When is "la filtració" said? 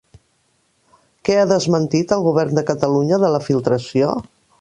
3.35-4.09